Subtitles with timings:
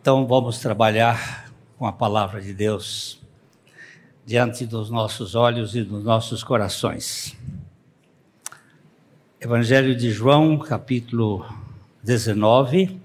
[0.00, 3.20] Então vamos trabalhar com a palavra de Deus
[4.24, 7.36] diante dos nossos olhos e dos nossos corações.
[9.40, 11.44] Evangelho de João, capítulo
[12.00, 12.96] 19.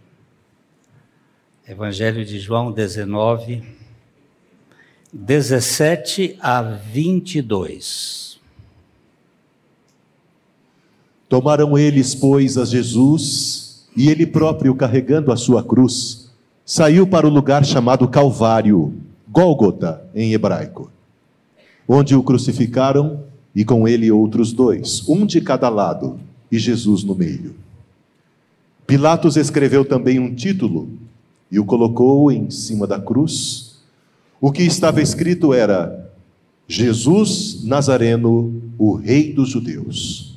[1.67, 3.63] Evangelho de João 19,
[5.11, 8.39] 17 a 22.
[11.27, 16.22] Tomaram eles, pois, a Jesus, e ele próprio, carregando a sua cruz,
[16.65, 18.93] saiu para o lugar chamado Calvário,
[19.29, 20.91] Gólgota em hebraico,
[21.87, 23.23] onde o crucificaram
[23.55, 26.19] e com ele outros dois, um de cada lado,
[26.51, 27.55] e Jesus no meio.
[28.85, 30.89] Pilatos escreveu também um título
[31.51, 33.77] e o colocou em cima da cruz.
[34.39, 36.11] O que estava escrito era:
[36.67, 40.32] Jesus Nazareno, o Rei dos Judeus.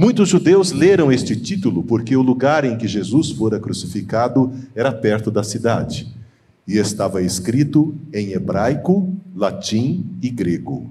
[0.00, 5.28] Muitos judeus leram este título porque o lugar em que Jesus fora crucificado era perto
[5.28, 6.06] da cidade
[6.68, 10.88] e estava escrito em hebraico, latim e grego.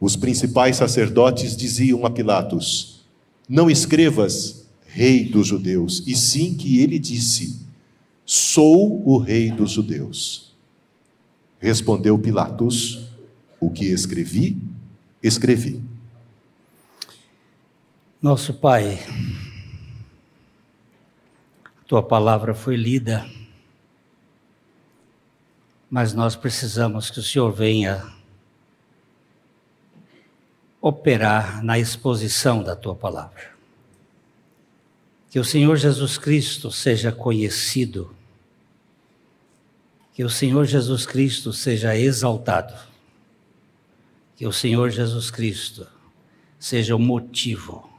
[0.00, 3.06] Os principais sacerdotes diziam a Pilatos:
[3.48, 7.60] Não escrevas Rei dos Judeus, e sim que ele disse:
[8.26, 10.52] Sou o Rei dos Judeus.
[11.60, 13.06] Respondeu Pilatos:
[13.60, 14.58] O que escrevi,
[15.22, 15.93] escrevi.
[18.24, 18.98] Nosso Pai,
[21.86, 23.28] tua palavra foi lida,
[25.90, 28.10] mas nós precisamos que o Senhor venha
[30.80, 33.52] operar na exposição da tua palavra.
[35.28, 38.16] Que o Senhor Jesus Cristo seja conhecido,
[40.14, 42.74] que o Senhor Jesus Cristo seja exaltado,
[44.34, 45.86] que o Senhor Jesus Cristo
[46.58, 47.92] seja o motivo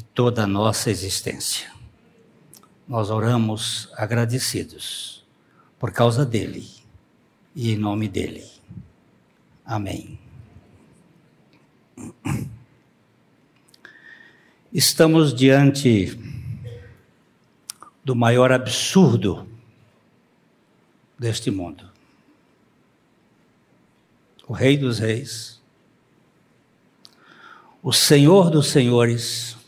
[0.00, 1.70] de toda a nossa existência.
[2.88, 5.22] Nós oramos agradecidos
[5.78, 6.66] por causa dele
[7.54, 8.50] e em nome dele.
[9.62, 10.18] Amém.
[14.72, 16.18] Estamos diante
[18.02, 19.46] do maior absurdo
[21.18, 21.90] deste mundo.
[24.48, 25.60] O Rei dos Reis,
[27.82, 29.59] o Senhor dos Senhores,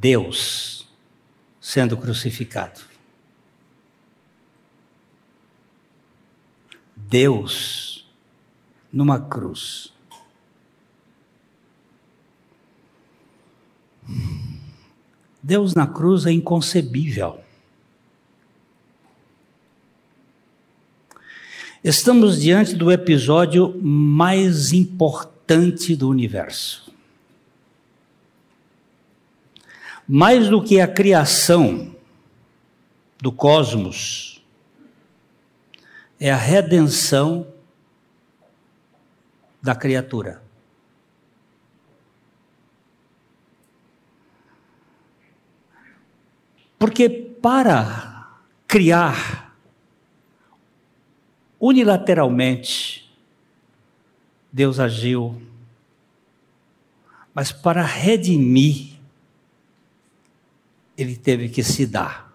[0.00, 0.88] Deus
[1.60, 2.80] sendo crucificado.
[6.96, 8.08] Deus
[8.90, 9.92] numa cruz.
[15.42, 17.44] Deus na cruz é inconcebível.
[21.84, 26.89] Estamos diante do episódio mais importante do universo.
[30.06, 31.94] Mais do que a criação
[33.18, 34.44] do cosmos,
[36.18, 37.46] é a redenção
[39.62, 40.42] da criatura.
[46.78, 48.30] Porque para
[48.66, 49.54] criar
[51.58, 53.12] unilateralmente,
[54.50, 55.40] Deus agiu,
[57.34, 58.99] mas para redimir,
[61.00, 62.30] ele teve que se dar.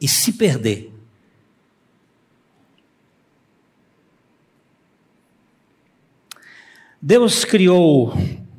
[0.00, 0.92] E se perder.
[7.00, 8.12] Deus criou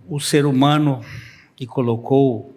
[0.08, 1.04] o ser humano
[1.60, 2.56] e colocou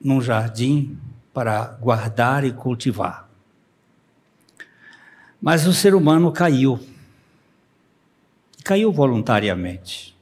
[0.00, 0.98] num jardim
[1.32, 3.28] para guardar e cultivar.
[5.40, 6.80] Mas o ser humano caiu.
[8.64, 10.13] Caiu voluntariamente.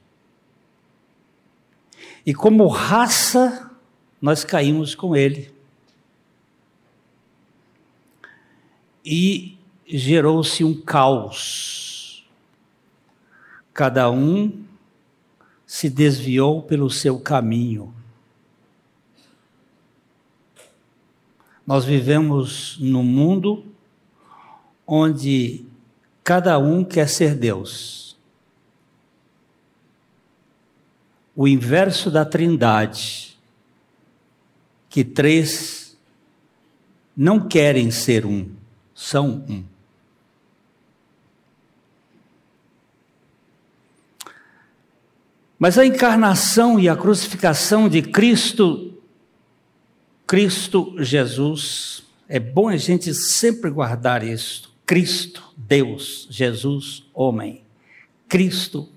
[2.25, 3.71] E como raça,
[4.21, 5.53] nós caímos com ele.
[9.05, 12.25] E gerou-se um caos.
[13.73, 14.63] Cada um
[15.65, 17.93] se desviou pelo seu caminho.
[21.65, 23.65] Nós vivemos num mundo
[24.85, 25.65] onde
[26.23, 28.12] cada um quer ser Deus.
[31.35, 33.37] O inverso da trindade,
[34.89, 35.97] que três
[37.15, 38.49] não querem ser um,
[38.93, 39.63] são um.
[45.57, 48.97] Mas a encarnação e a crucificação de Cristo,
[50.27, 54.73] Cristo Jesus, é bom a gente sempre guardar isso.
[54.85, 57.63] Cristo, Deus, Jesus, homem.
[58.27, 58.89] Cristo,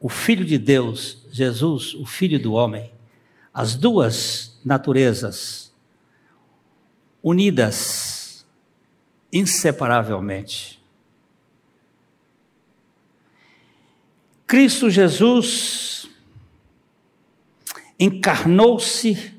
[0.00, 2.92] o Filho de Deus, Jesus, o Filho do homem,
[3.52, 5.74] as duas naturezas
[7.22, 8.46] unidas
[9.32, 10.82] inseparavelmente.
[14.46, 16.08] Cristo Jesus
[17.98, 19.34] encarnou-se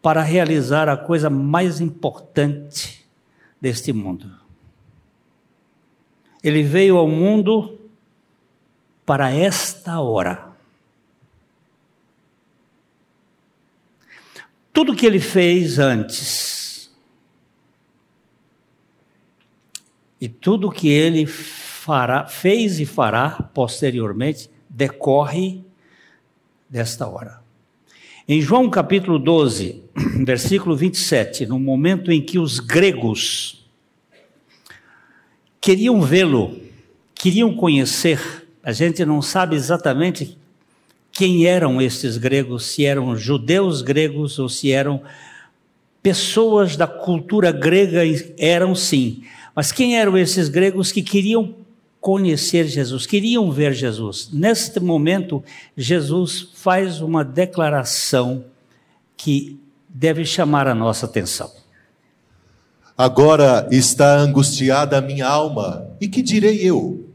[0.00, 3.06] para realizar a coisa mais importante
[3.60, 4.40] deste mundo.
[6.42, 7.79] Ele veio ao mundo
[9.10, 10.52] para esta hora.
[14.72, 16.92] Tudo que ele fez antes
[20.20, 25.64] e tudo que ele fará, fez e fará posteriormente decorre
[26.68, 27.42] desta hora.
[28.28, 29.82] Em João capítulo 12,
[30.24, 33.68] versículo 27, no momento em que os gregos
[35.60, 36.60] queriam vê-lo,
[37.12, 40.38] queriam conhecer, a gente não sabe exatamente
[41.12, 45.02] quem eram estes gregos, se eram judeus gregos ou se eram
[46.02, 48.00] pessoas da cultura grega,
[48.38, 49.22] eram sim.
[49.54, 51.54] Mas quem eram esses gregos que queriam
[52.00, 54.30] conhecer Jesus, queriam ver Jesus.
[54.32, 55.44] Neste momento,
[55.76, 58.44] Jesus faz uma declaração
[59.16, 61.50] que deve chamar a nossa atenção.
[62.96, 67.09] Agora está angustiada a minha alma, e que direi eu?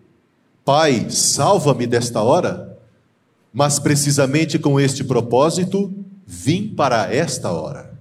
[0.66, 2.80] Pai, salva-me desta hora?
[3.54, 5.94] Mas precisamente com este propósito,
[6.26, 7.94] vim para esta hora.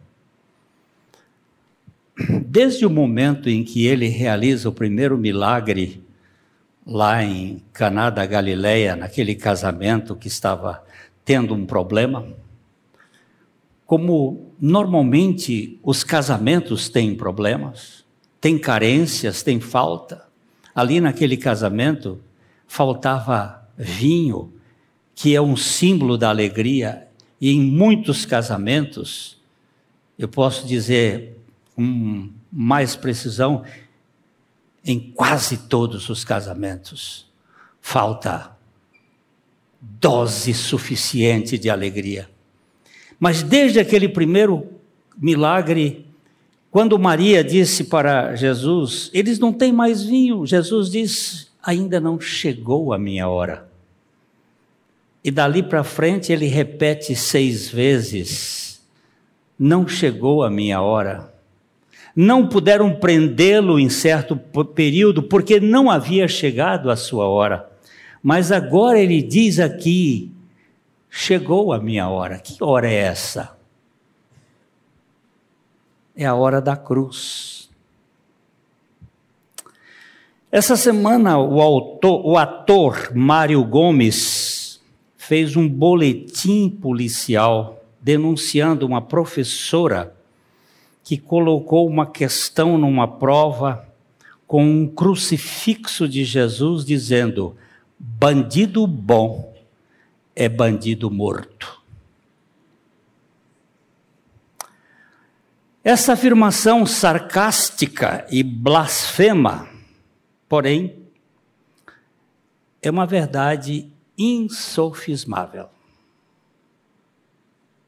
[2.47, 6.03] Desde o momento em que ele realiza o primeiro milagre
[6.87, 10.83] lá em Caná da Galileia, naquele casamento que estava
[11.23, 12.27] tendo um problema,
[13.85, 18.07] como normalmente os casamentos têm problemas,
[18.41, 20.25] têm carências, têm falta.
[20.75, 22.23] Ali naquele casamento
[22.75, 24.53] faltava vinho,
[25.15, 27.07] que é um símbolo da alegria,
[27.41, 29.41] e em muitos casamentos,
[30.19, 31.39] eu posso dizer
[31.77, 33.63] com mais precisão,
[34.85, 37.31] em quase todos os casamentos,
[37.81, 38.57] falta
[39.81, 42.29] dose suficiente de alegria.
[43.21, 44.69] Mas desde aquele primeiro
[45.17, 46.09] milagre,
[46.73, 52.93] quando Maria disse para Jesus: Eles não têm mais vinho, Jesus disse: Ainda não chegou
[52.93, 53.69] a minha hora.
[55.23, 58.83] E dali para frente ele repete seis vezes:
[59.59, 61.35] Não chegou a minha hora
[62.15, 67.69] não puderam prendê-lo em certo período porque não havia chegado a sua hora.
[68.23, 70.33] Mas agora ele diz aqui:
[71.11, 72.39] chegou a minha hora.
[72.39, 73.57] Que hora é essa?
[76.17, 77.64] É a hora da cruz.
[80.55, 84.81] Essa semana o, autor, o ator Mário Gomes
[85.17, 90.15] fez um boletim policial denunciando uma professora
[91.03, 93.85] que colocou uma questão numa prova
[94.47, 97.57] com um crucifixo de Jesus dizendo:
[97.99, 99.53] bandido bom
[100.37, 101.83] é bandido morto.
[105.83, 109.74] Essa afirmação sarcástica e blasfema,
[110.55, 111.09] porém,
[112.81, 115.69] é uma verdade insofismável.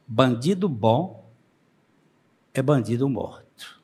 [0.05, 1.31] Bandido bom
[2.53, 3.81] é bandido morto.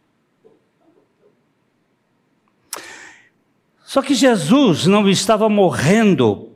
[3.84, 6.50] Só que Jesus não estava morrendo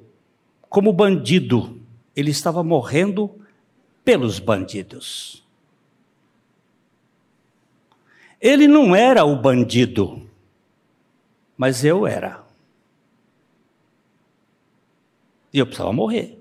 [0.68, 1.80] como bandido,
[2.16, 3.40] ele estava morrendo
[4.04, 5.46] pelos bandidos.
[8.40, 10.25] Ele não era o bandido,
[11.56, 12.44] mas eu era.
[15.52, 16.38] E eu precisava morrer.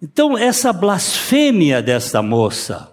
[0.00, 2.92] Então, essa blasfêmia desta moça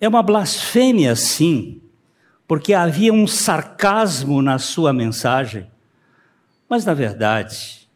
[0.00, 1.80] é uma blasfêmia, sim,
[2.46, 5.70] porque havia um sarcasmo na sua mensagem,
[6.68, 7.88] mas, na verdade,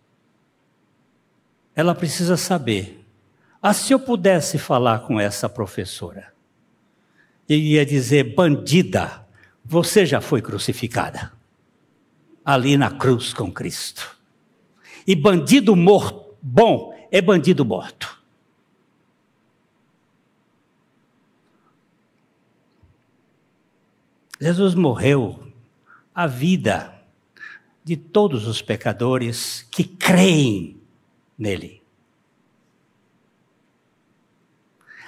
[1.75, 3.05] ela precisa saber.
[3.61, 6.33] Ah, se eu pudesse falar com essa professora,
[7.49, 9.27] eu ia dizer: bandida,
[9.65, 11.33] você já foi crucificada
[12.45, 14.17] ali na cruz com Cristo.
[15.07, 18.17] E bandido morto bom é bandido morto.
[24.41, 25.51] Jesus morreu
[26.15, 26.95] a vida
[27.83, 30.81] de todos os pecadores que creem
[31.39, 31.83] nele.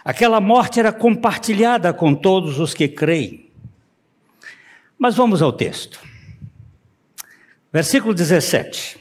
[0.09, 3.51] Aquela morte era compartilhada com todos os que creem.
[4.99, 6.01] Mas vamos ao texto.
[7.71, 8.99] Versículo 17.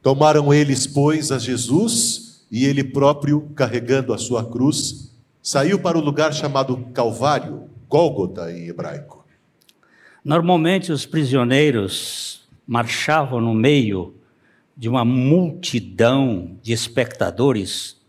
[0.00, 5.12] Tomaram eles, pois, a Jesus, e ele próprio, carregando a sua cruz,
[5.42, 9.26] saiu para o lugar chamado Calvário, Gólgota em hebraico.
[10.24, 14.21] Normalmente os prisioneiros marchavam no meio
[14.76, 18.00] de uma multidão de espectadores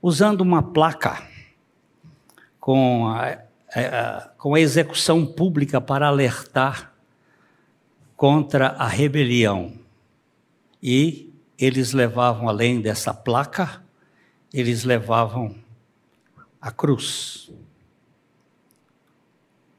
[0.00, 1.22] usando uma placa
[2.60, 3.38] com a,
[3.74, 6.92] a, com a execução pública para alertar
[8.16, 9.72] contra a rebelião.
[10.82, 13.82] E eles levavam, além dessa placa,
[14.52, 15.54] eles levavam
[16.60, 17.50] a cruz.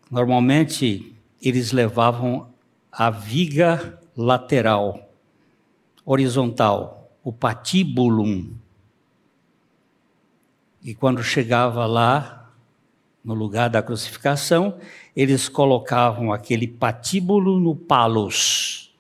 [0.09, 2.51] Normalmente, eles levavam
[2.91, 5.08] a viga lateral,
[6.11, 8.51] horizontal, o patíbulum.
[10.83, 12.51] E quando chegava lá,
[13.23, 14.79] no lugar da crucificação,
[15.15, 18.91] eles colocavam aquele patíbulo no palos.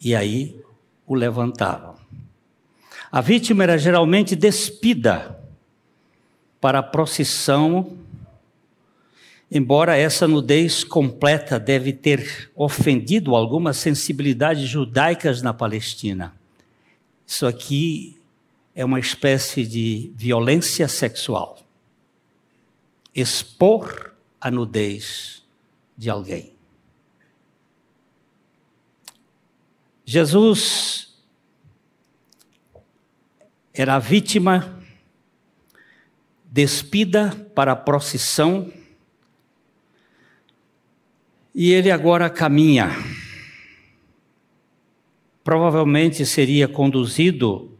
[0.00, 0.62] E aí
[1.04, 1.96] o levantavam.
[3.10, 5.42] A vítima era geralmente despida
[6.60, 7.96] para a procissão,
[9.50, 16.34] embora essa nudez completa deve ter ofendido algumas sensibilidades judaicas na Palestina.
[17.26, 18.20] Isso aqui
[18.74, 21.58] é uma espécie de violência sexual.
[23.14, 25.42] Expor a nudez
[25.96, 26.52] de alguém.
[30.04, 31.12] Jesus
[33.74, 34.80] era vítima,
[36.44, 38.72] despida para a procissão,
[41.58, 42.88] e ele agora caminha.
[45.42, 47.76] Provavelmente seria conduzido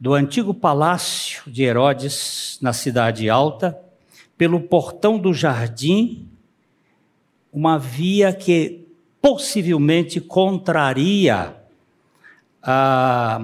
[0.00, 3.78] do antigo palácio de Herodes, na Cidade Alta,
[4.36, 6.28] pelo portão do jardim,
[7.52, 8.88] uma via que
[9.22, 11.54] possivelmente contraria
[12.60, 13.40] a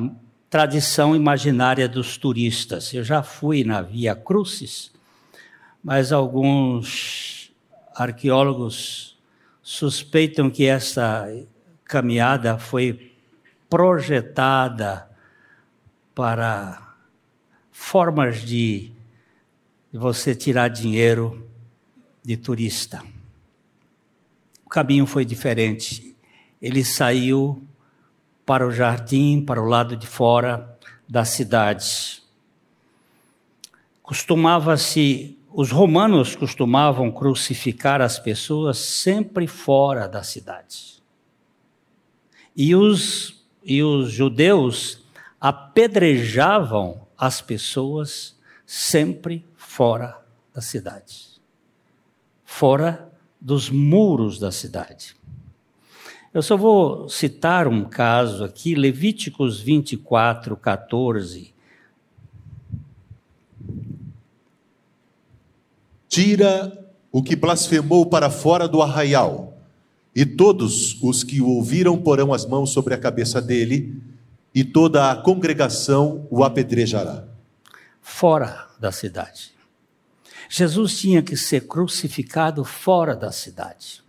[0.51, 2.93] tradição imaginária dos turistas.
[2.93, 4.91] Eu já fui na Via Crucis,
[5.81, 7.53] mas alguns
[7.95, 9.16] arqueólogos
[9.67, 11.27] suspeitam que essa
[11.85, 13.17] caminhada foi
[13.69, 15.11] projetada
[16.15, 16.95] para
[17.73, 18.93] formas de
[19.93, 21.51] você tirar dinheiro
[22.23, 23.03] de turista.
[24.65, 26.17] O caminho foi diferente.
[26.63, 27.61] Ele saiu
[28.47, 32.23] para o jardim, para o lado de fora da cidade.
[34.01, 41.03] Costumava-se, os romanos costumavam crucificar as pessoas sempre fora da cidade.
[42.55, 45.03] E os, e os judeus
[45.41, 50.23] apedrejavam as pessoas sempre fora
[50.53, 51.41] da cidade,
[52.45, 53.11] fora
[53.41, 55.17] dos muros da cidade.
[56.35, 61.55] Eu só vou citar um caso aqui, Levíticos 24, 14.
[66.17, 66.73] Tira
[67.13, 69.55] o que blasfemou para fora do arraial,
[70.15, 74.03] e todos os que o ouviram porão as mãos sobre a cabeça dele,
[74.55, 77.29] e toda a congregação o apedrejará.
[78.01, 79.53] Fora da cidade.
[80.49, 84.03] Jesus tinha que ser crucificado fora da cidade.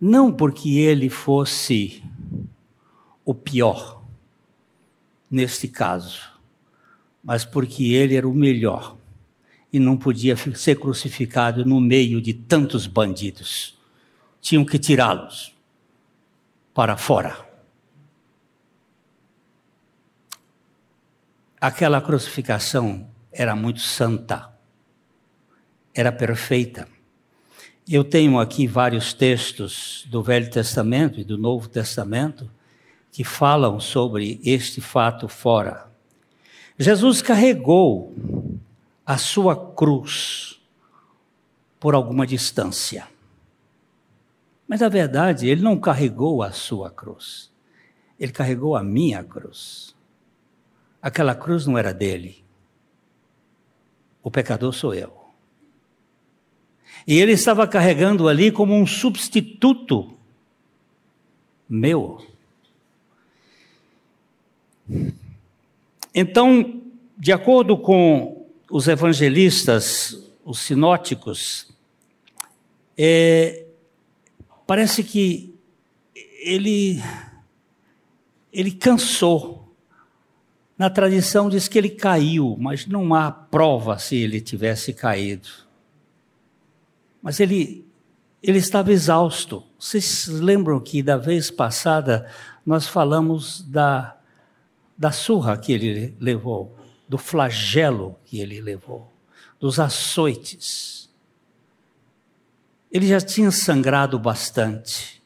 [0.00, 2.02] Não porque ele fosse
[3.24, 4.02] o pior,
[5.30, 6.28] neste caso,
[7.22, 9.00] mas porque ele era o melhor
[9.72, 13.78] e não podia ser crucificado no meio de tantos bandidos.
[14.40, 15.56] Tinham que tirá-los
[16.74, 17.52] para fora.
[21.60, 24.52] Aquela crucificação era muito santa,
[25.94, 26.88] era perfeita.
[27.88, 32.50] Eu tenho aqui vários textos do Velho Testamento e do Novo Testamento
[33.10, 35.86] que falam sobre este fato fora.
[36.78, 38.14] Jesus carregou
[39.04, 40.60] a sua cruz
[41.78, 43.08] por alguma distância.
[44.68, 47.52] Mas na verdade, ele não carregou a sua cruz.
[48.18, 49.94] Ele carregou a minha cruz.
[51.00, 52.44] Aquela cruz não era dele.
[54.22, 55.22] O pecador sou eu.
[57.06, 60.16] E ele estava carregando ali como um substituto
[61.68, 62.24] meu.
[66.14, 66.82] Então,
[67.18, 68.41] de acordo com
[68.72, 71.68] os evangelistas, os sinóticos,
[72.96, 73.66] é,
[74.66, 75.54] parece que
[76.40, 76.98] ele,
[78.50, 79.76] ele cansou.
[80.78, 85.50] Na tradição diz que ele caiu, mas não há prova se ele tivesse caído.
[87.20, 87.86] Mas ele,
[88.42, 89.62] ele estava exausto.
[89.78, 92.26] Vocês lembram que da vez passada
[92.64, 94.16] nós falamos da,
[94.96, 96.74] da surra que ele levou,
[97.12, 99.12] do flagelo que ele levou,
[99.60, 101.10] dos açoites.
[102.90, 105.22] Ele já tinha sangrado bastante.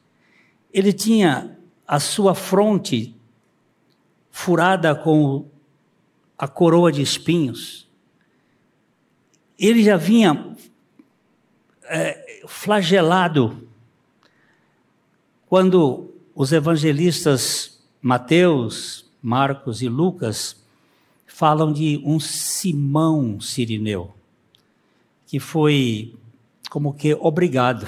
[0.73, 3.15] Ele tinha a sua fronte
[4.29, 5.49] furada com
[6.37, 7.87] a coroa de espinhos.
[9.57, 10.57] Ele já vinha
[11.85, 13.65] é, flagelado.
[15.47, 20.66] Quando os evangelistas Mateus, Marcos e Lucas
[21.37, 24.11] falam de um Simão Sirineu,
[25.27, 26.15] que foi
[26.67, 27.87] como que obrigado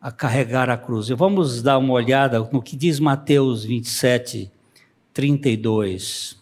[0.00, 1.08] a carregar a cruz.
[1.10, 4.50] vamos dar uma olhada no que diz Mateus 27,
[5.14, 6.36] 32.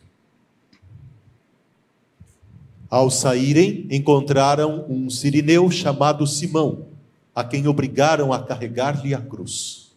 [2.88, 6.86] Ao saírem, encontraram um sirineu chamado Simão,
[7.34, 9.94] a quem obrigaram a carregar-lhe a cruz.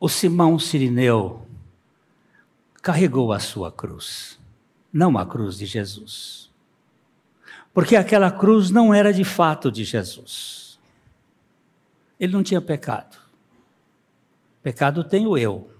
[0.00, 1.49] O Simão Sirineu
[2.82, 4.38] carregou a sua cruz,
[4.92, 6.50] não a cruz de Jesus.
[7.72, 10.78] Porque aquela cruz não era de fato de Jesus.
[12.18, 13.16] Ele não tinha pecado.
[14.62, 15.70] Pecado tenho eu.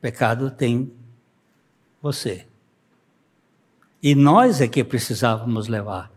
[0.00, 0.92] Pecado tem
[2.02, 2.46] você.
[4.02, 6.10] E nós é que precisávamos levar.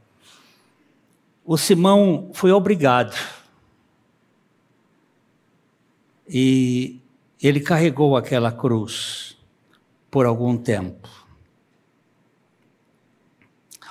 [1.46, 3.16] O Simão foi obrigado.
[6.28, 7.00] E
[7.48, 9.38] ele carregou aquela cruz
[10.12, 11.08] por algum tempo.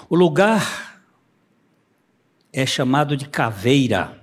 [0.08, 1.02] O lugar
[2.52, 4.22] é chamado de caveira,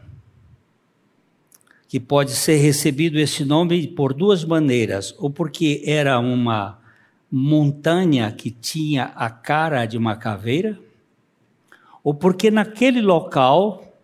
[1.88, 6.80] que pode ser recebido esse nome por duas maneiras, ou porque era uma
[7.32, 10.80] montanha que tinha a cara de uma caveira,
[12.04, 13.98] ou porque naquele local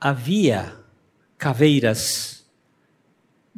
[0.00, 0.74] havia
[1.36, 2.37] caveiras.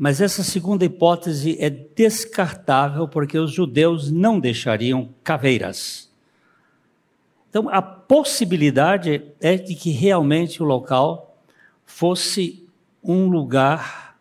[0.02, 6.10] Mas essa segunda hipótese é descartável porque os judeus não deixariam caveiras.
[7.50, 11.36] Então, a possibilidade é de que realmente o local
[11.84, 12.66] fosse
[13.04, 14.16] um lugar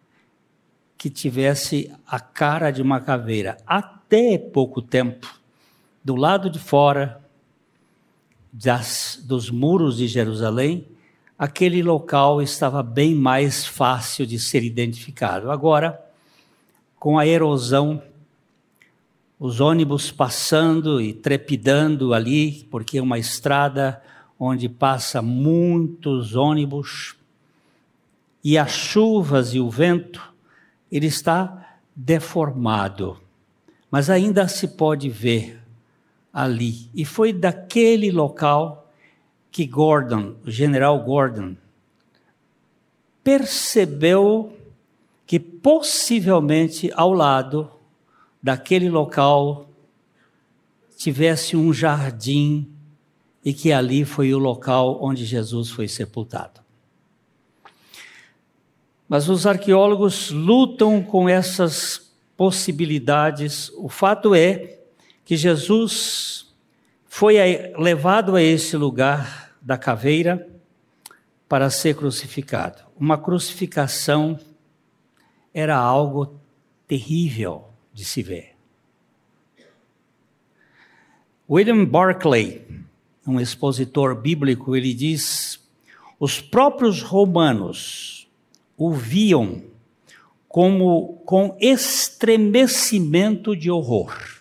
[0.97, 3.55] que tivesse a cara de uma caveira.
[3.65, 5.33] Até pouco tempo,
[6.03, 7.21] do lado de fora
[8.51, 10.85] das, dos muros de Jerusalém,
[11.39, 15.49] aquele local estava bem mais fácil de ser identificado.
[15.49, 15.99] Agora,
[16.99, 18.03] com a erosão,
[19.39, 24.03] os ônibus passando e trepidando ali, porque é uma estrada
[24.37, 27.15] onde passa muitos ônibus,
[28.43, 30.33] e as chuvas e o vento,
[30.91, 33.17] ele está deformado
[33.91, 35.59] mas ainda se pode ver
[36.31, 36.89] ali.
[36.93, 38.88] E foi daquele local
[39.51, 41.55] que Gordon, o general Gordon,
[43.23, 44.57] percebeu
[45.25, 47.69] que possivelmente ao lado
[48.41, 49.69] daquele local
[50.97, 52.71] tivesse um jardim
[53.43, 56.61] e que ali foi o local onde Jesus foi sepultado.
[59.07, 63.71] Mas os arqueólogos lutam com essas possibilidades.
[63.77, 64.79] O fato é
[65.25, 66.48] que Jesus
[67.09, 67.35] foi
[67.75, 70.47] levado a esse lugar da caveira
[71.49, 72.83] para ser crucificado.
[72.95, 74.39] Uma crucificação
[75.51, 76.39] era algo
[76.87, 78.55] terrível de se ver.
[81.49, 82.65] William Barclay,
[83.25, 85.59] um expositor bíblico, ele diz:
[86.19, 88.29] os próprios romanos
[88.77, 89.63] o viam
[90.47, 94.38] como com estremecimento de horror.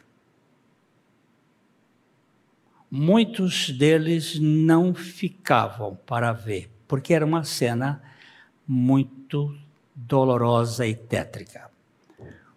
[2.90, 8.02] Muitos deles não ficavam para ver, porque era uma cena
[8.66, 9.54] muito
[9.94, 11.70] dolorosa e tétrica.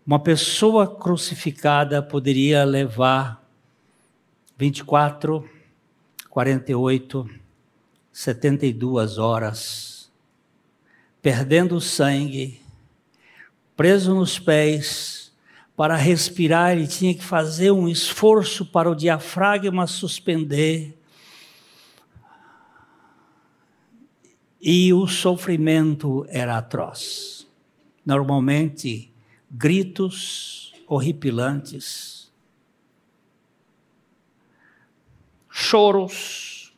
[0.05, 3.45] Uma pessoa crucificada poderia levar
[4.57, 5.47] 24,
[6.29, 7.29] 48,
[8.11, 10.11] 72 horas,
[11.21, 12.61] perdendo sangue,
[13.75, 15.20] preso nos pés,
[15.81, 20.95] para respirar, ele tinha que fazer um esforço para o diafragma suspender.
[24.61, 27.47] E o sofrimento era atroz.
[28.05, 29.11] Normalmente,
[29.49, 32.31] gritos horripilantes,
[35.49, 36.75] choros.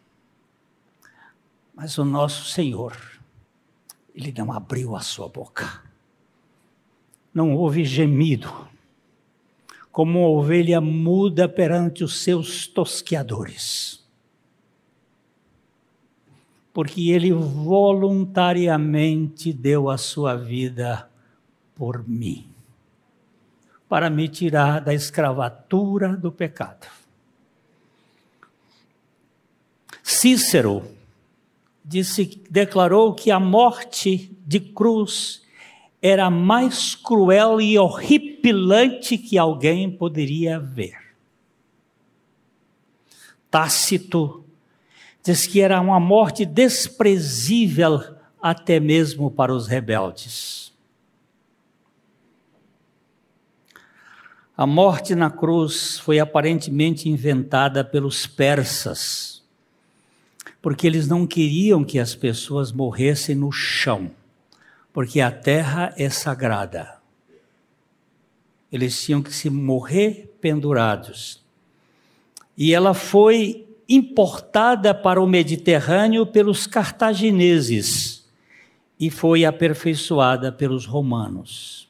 [1.75, 2.95] Mas o nosso Senhor,
[4.15, 5.83] Ele não abriu a sua boca
[7.33, 8.53] não houve gemido,
[9.93, 14.03] como uma ovelha muda perante os seus tosqueadores.
[16.73, 21.07] porque ele voluntariamente deu a sua vida
[21.75, 22.47] por mim,
[23.87, 26.87] para me tirar da escravatura do pecado.
[30.01, 30.83] Cícero
[31.85, 35.42] disse, declarou que a morte de cruz
[36.05, 40.97] era mais cruel e horripilante que alguém poderia ver.
[43.49, 44.43] Tácito
[45.23, 48.01] diz que era uma morte desprezível
[48.41, 50.73] até mesmo para os rebeldes.
[54.57, 59.41] A morte na cruz foi aparentemente inventada pelos persas,
[60.61, 64.11] porque eles não queriam que as pessoas morressem no chão,
[64.93, 67.01] porque a terra é sagrada.
[68.71, 71.43] Eles tinham que se morrer pendurados.
[72.55, 78.29] E ela foi importada para o Mediterrâneo pelos cartagineses
[78.99, 81.89] e foi aperfeiçoada pelos romanos.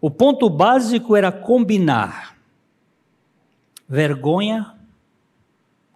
[0.00, 2.36] O ponto básico era combinar
[3.88, 4.74] vergonha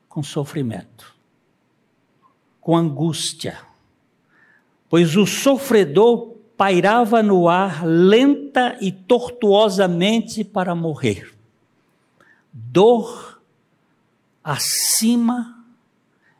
[0.08, 1.14] com sofrimento,
[2.60, 3.65] com angústia,
[4.88, 11.34] pois o sofredor pairava no ar lenta e tortuosamente para morrer.
[12.52, 13.40] Dor
[14.42, 15.64] acima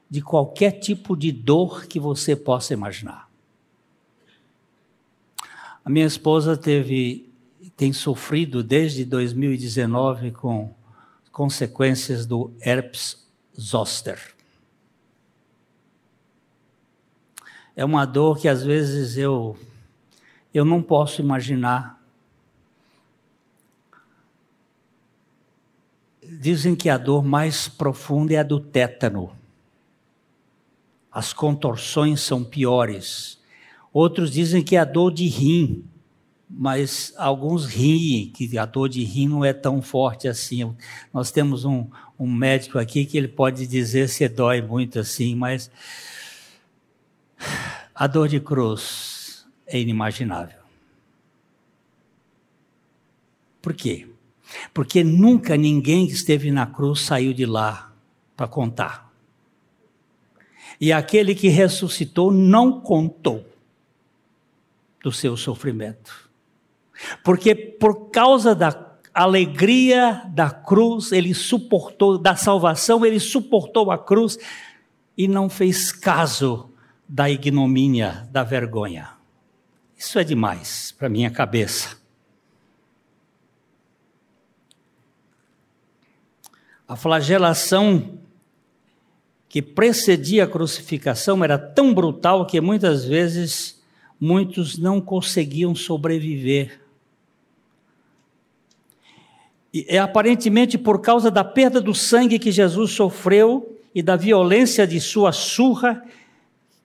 [0.09, 3.29] de qualquer tipo de dor que você possa imaginar.
[5.85, 7.27] A minha esposa teve
[7.77, 10.75] tem sofrido desde 2019 com
[11.31, 13.29] consequências do herpes
[13.61, 14.36] zoster.
[17.77, 19.57] É uma dor que às vezes eu
[20.53, 21.97] eu não posso imaginar
[26.29, 29.31] Dizem que a dor mais profunda é a do tétano.
[31.11, 33.39] As contorções são piores.
[33.93, 35.85] Outros dizem que é a dor de rim,
[36.51, 40.75] mas alguns riem que a dor de rim não é tão forte assim.
[41.13, 41.87] Nós temos um,
[42.19, 45.71] um médico aqui que ele pode dizer se dói muito assim, mas
[47.95, 50.61] a dor de cruz é inimaginável.
[53.63, 54.09] Por quê?
[54.73, 57.93] Porque nunca ninguém que esteve na cruz saiu de lá
[58.37, 59.13] para contar.
[60.81, 63.45] E aquele que ressuscitou não contou
[65.03, 66.31] do seu sofrimento.
[67.25, 74.39] Porque por causa da alegria da cruz, ele suportou, da salvação, ele suportou a cruz
[75.17, 76.71] e não fez caso
[77.09, 79.11] da ignomínia, da vergonha.
[79.97, 81.97] Isso é demais para minha cabeça.
[86.87, 88.19] A flagelação
[89.49, 93.83] que precedia a crucificação era tão brutal que muitas vezes
[94.21, 96.81] muitos não conseguiam sobreviver.
[99.73, 104.87] E é aparentemente por causa da perda do sangue que Jesus sofreu e da violência
[104.87, 106.03] de sua surra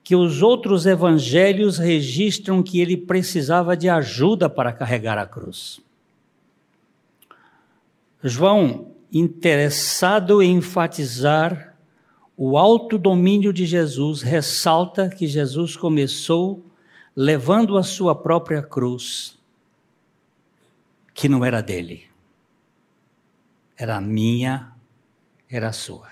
[0.04, 5.80] que os outros evangelhos registram que ele precisava de ajuda para carregar a cruz.
[8.22, 11.76] João interessado em enfatizar
[12.36, 16.64] o alto domínio de Jesus, ressalta que Jesus começou
[17.14, 19.38] levando a sua própria cruz,
[21.12, 22.06] que não era dele,
[23.76, 24.72] era minha,
[25.48, 26.08] era sua.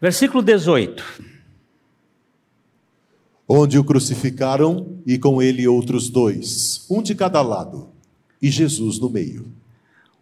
[0.00, 1.37] Versículo 18.
[3.48, 7.88] Onde o crucificaram e com ele outros dois, um de cada lado,
[8.42, 9.50] e Jesus no meio.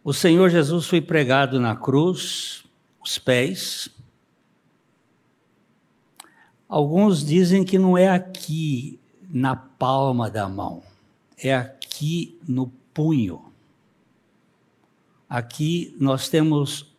[0.05, 2.63] O Senhor Jesus foi pregado na cruz,
[3.03, 3.89] os pés.
[6.69, 10.83] Alguns dizem que não é aqui na palma da mão,
[11.37, 13.43] é aqui no punho.
[15.29, 16.95] Aqui nós temos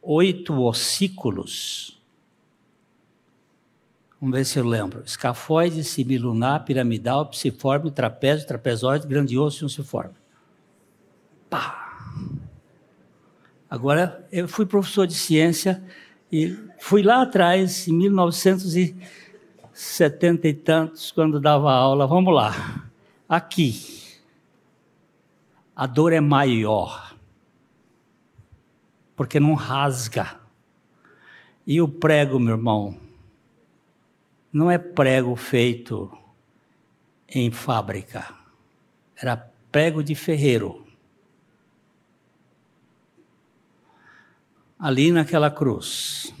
[0.00, 2.00] oito ossículos.
[4.22, 5.02] Vamos ver se eu lembro.
[5.04, 10.14] Escafoide, semilunar, piramidal, psiforme, trapézio, trapezoide, grandioso e unciforme.
[11.50, 11.92] Pá!
[13.68, 15.82] Agora, eu fui professor de ciência
[16.30, 22.06] e fui lá atrás, em 1970 e tantos, quando dava aula.
[22.06, 22.88] Vamos lá.
[23.28, 23.74] Aqui.
[25.74, 27.16] A dor é maior.
[29.16, 30.36] Porque não rasga.
[31.66, 33.01] E o prego, meu irmão,
[34.52, 36.10] não é prego feito
[37.28, 38.34] em fábrica.
[39.16, 39.36] Era
[39.70, 40.82] prego de ferreiro.
[44.82, 46.34] ali naquela cruz.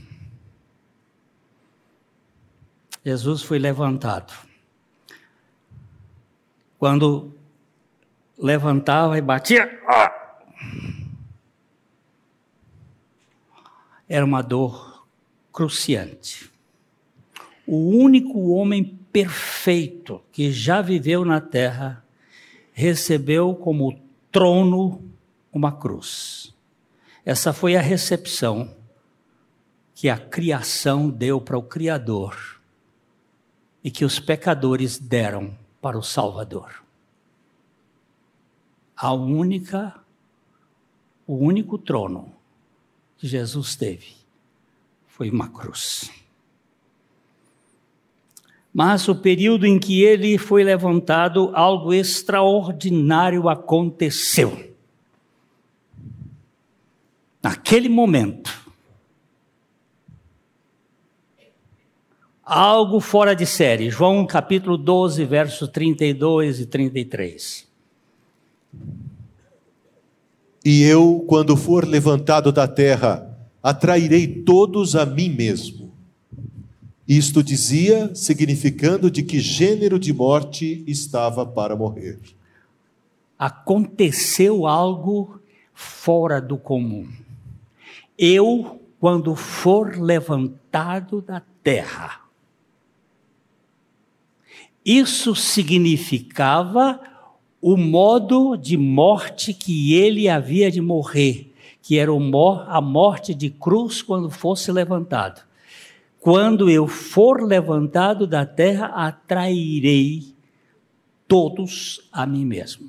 [3.04, 4.32] Jesus foi levantado.
[6.76, 7.32] Quando
[8.36, 9.80] levantava e batia,
[14.08, 15.06] era uma dor
[15.52, 16.51] cruciante.
[17.74, 22.04] O único homem perfeito que já viveu na terra
[22.70, 23.98] recebeu como
[24.30, 25.02] trono
[25.50, 26.54] uma cruz.
[27.24, 28.76] Essa foi a recepção
[29.94, 32.60] que a criação deu para o Criador
[33.82, 36.84] e que os pecadores deram para o Salvador.
[38.94, 39.98] A única,
[41.26, 42.34] o único trono
[43.16, 44.12] que Jesus teve
[45.06, 46.12] foi uma cruz.
[48.72, 54.72] Mas o período em que ele foi levantado, algo extraordinário aconteceu.
[57.42, 58.50] Naquele momento,
[62.42, 63.90] algo fora de série.
[63.90, 67.68] João capítulo 12, versos 32 e 33.
[70.64, 73.28] E eu, quando for levantado da terra,
[73.62, 75.81] atrairei todos a mim mesmo.
[77.14, 82.18] Isto dizia, significando de que gênero de morte estava para morrer.
[83.38, 85.38] Aconteceu algo
[85.74, 87.06] fora do comum.
[88.16, 92.22] Eu, quando for levantado da terra,
[94.82, 96.98] isso significava
[97.60, 104.00] o modo de morte que ele havia de morrer, que era a morte de cruz
[104.00, 105.51] quando fosse levantado.
[106.22, 110.36] Quando eu for levantado da terra, atrairei
[111.26, 112.88] todos a mim mesmo.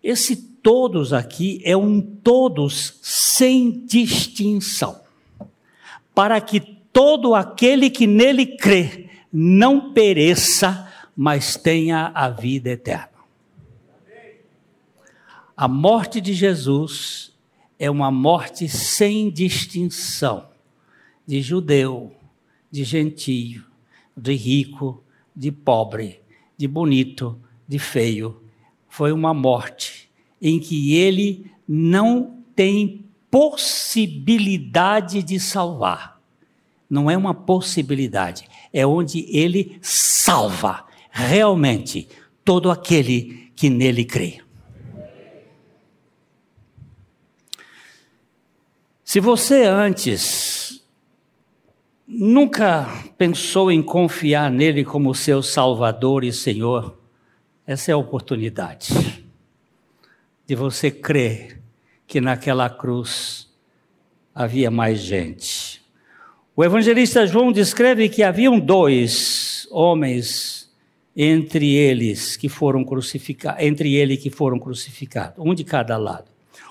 [0.00, 5.00] Esse todos aqui é um todos sem distinção,
[6.14, 13.10] para que todo aquele que nele crê não pereça, mas tenha a vida eterna.
[15.56, 17.32] A morte de Jesus
[17.80, 20.51] é uma morte sem distinção
[21.26, 22.12] de judeu,
[22.70, 23.64] de gentio,
[24.16, 25.02] de rico,
[25.34, 26.20] de pobre,
[26.56, 28.42] de bonito, de feio.
[28.88, 36.20] Foi uma morte em que ele não tem possibilidade de salvar.
[36.88, 42.08] Não é uma possibilidade, é onde ele salva realmente
[42.44, 44.40] todo aquele que nele crê.
[49.04, 50.81] Se você antes
[52.06, 56.98] nunca pensou em confiar nele como seu Salvador e Senhor,
[57.66, 59.24] essa é a oportunidade
[60.46, 61.62] de você crer
[62.06, 63.48] que naquela cruz
[64.34, 65.82] havia mais gente
[66.54, 70.70] o evangelista João descreve que haviam dois homens
[71.16, 76.26] entre eles que foram crucificados, entre ele que foram crucificados, um de cada lado.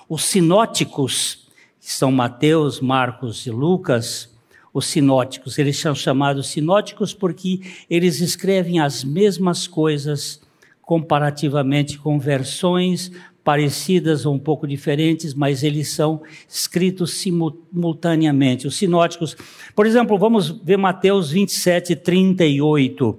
[0.08, 1.48] Os sinóticos,
[1.80, 4.31] que são Mateus, Marcos e Lucas,
[4.72, 10.40] os sinóticos, eles são chamados sinóticos porque eles escrevem as mesmas coisas
[10.80, 13.10] comparativamente com versões
[13.44, 18.66] parecidas ou um pouco diferentes, mas eles são escritos simultaneamente.
[18.66, 19.36] Os sinóticos,
[19.74, 23.18] por exemplo, vamos ver Mateus 27, 38,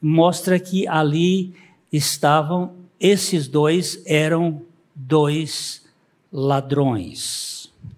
[0.00, 1.52] mostra que ali
[1.92, 4.62] estavam, esses dois eram
[4.94, 5.84] dois
[6.32, 7.53] ladrões.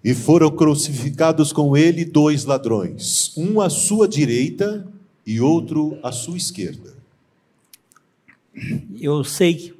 [0.07, 4.87] E foram crucificados com ele dois ladrões, um à sua direita
[5.25, 6.93] e outro à sua esquerda.
[8.97, 9.73] Eu sei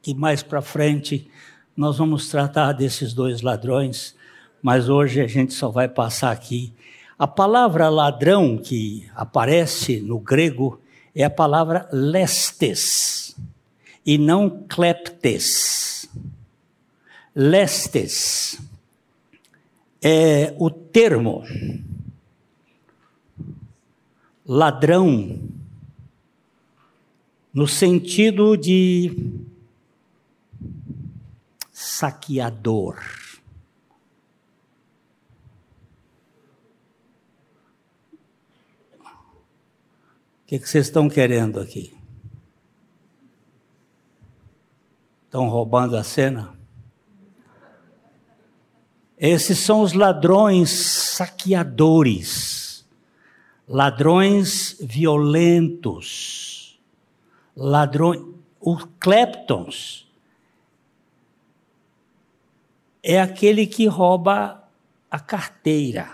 [0.00, 1.28] que mais para frente
[1.76, 4.14] nós vamos tratar desses dois ladrões,
[4.62, 6.72] mas hoje a gente só vai passar aqui.
[7.18, 10.80] A palavra ladrão que aparece no grego
[11.14, 13.36] é a palavra lestes
[14.06, 16.08] e não kleptes.
[17.34, 18.58] Lestes
[20.08, 21.42] é o termo
[24.46, 25.50] ladrão
[27.52, 29.42] no sentido de
[31.72, 33.02] saqueador.
[39.00, 41.92] O que, que vocês estão querendo aqui?
[45.24, 46.55] Estão roubando a cena?
[49.18, 52.84] Esses são os ladrões saqueadores,
[53.66, 56.78] ladrões violentos,
[57.56, 58.22] ladrões,
[58.60, 60.06] os kleptons
[63.02, 64.64] é aquele que rouba
[65.08, 66.10] a carteira.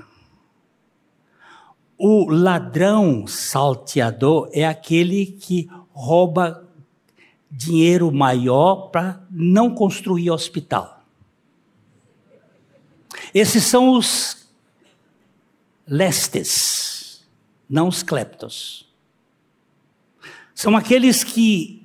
[1.97, 6.69] O ladrão salteador é aquele que rouba
[7.51, 10.92] dinheiro maior para não construir hospital.
[13.35, 14.47] Esses são os
[15.87, 17.27] lestes,
[17.69, 18.89] não os cleptos.
[20.55, 21.83] São aqueles que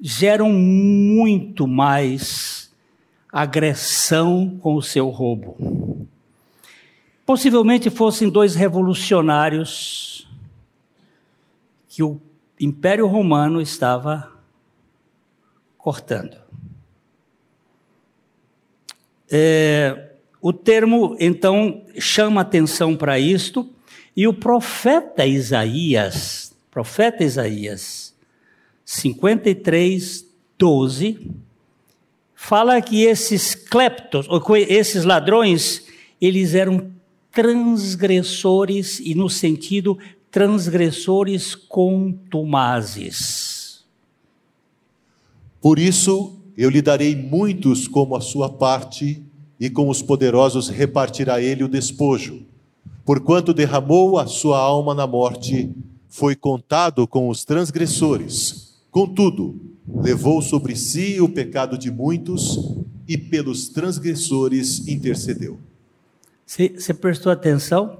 [0.00, 2.70] geram muito mais
[3.32, 6.06] agressão com o seu roubo.
[7.26, 10.26] Possivelmente fossem dois revolucionários
[11.88, 12.20] que o
[12.60, 14.32] Império Romano estava
[15.76, 16.47] cortando.
[19.30, 23.68] É, o termo, então, chama atenção para isto,
[24.16, 28.14] e o profeta Isaías, profeta Isaías,
[28.84, 30.26] 53,
[30.58, 31.30] 12,
[32.34, 34.26] fala que esses cleptos,
[34.68, 35.86] esses ladrões,
[36.20, 36.90] eles eram
[37.30, 39.98] transgressores, e no sentido
[40.30, 43.84] transgressores contumazes.
[45.60, 49.22] Por isso eu lhe darei muitos como a sua parte,
[49.60, 52.42] e com os poderosos repartirá ele o despojo.
[53.04, 55.70] Porquanto derramou a sua alma na morte,
[56.08, 58.76] foi contado com os transgressores.
[58.90, 65.58] Contudo, levou sobre si o pecado de muitos e pelos transgressores intercedeu.
[66.44, 67.98] Você prestou atenção?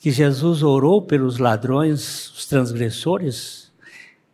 [0.00, 3.70] que Jesus orou pelos ladrões, os transgressores,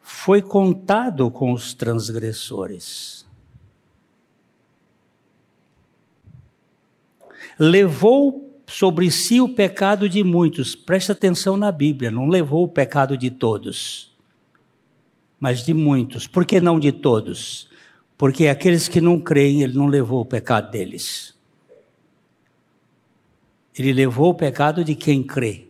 [0.01, 3.15] foi contado com os transgressores.
[7.59, 10.75] Levou sobre si o pecado de muitos.
[10.75, 14.14] Presta atenção na Bíblia, não levou o pecado de todos,
[15.38, 16.27] mas de muitos.
[16.27, 17.69] Por que não de todos?
[18.19, 21.35] Porque aqueles que não creem, ele não levou o pecado deles.
[23.79, 25.69] Ele levou o pecado de quem crê.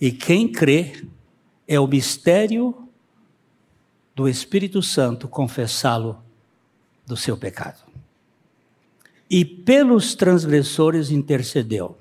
[0.00, 1.04] E quem crê
[1.66, 2.88] é o mistério
[4.14, 6.20] do Espírito Santo confessá-lo
[7.06, 7.89] do seu pecado.
[9.30, 11.96] E pelos transgressores intercedeu.